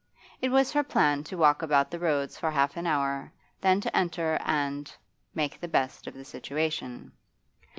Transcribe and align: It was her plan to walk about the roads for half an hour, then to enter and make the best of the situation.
It 0.41 0.49
was 0.49 0.71
her 0.71 0.83
plan 0.83 1.23
to 1.25 1.37
walk 1.37 1.61
about 1.61 1.91
the 1.91 1.99
roads 1.99 2.35
for 2.35 2.49
half 2.49 2.75
an 2.75 2.87
hour, 2.87 3.31
then 3.61 3.79
to 3.81 3.95
enter 3.95 4.39
and 4.43 4.91
make 5.35 5.59
the 5.61 5.67
best 5.67 6.07
of 6.07 6.15
the 6.15 6.25
situation. 6.25 7.11